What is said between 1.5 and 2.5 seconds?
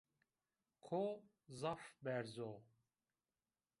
zaf berz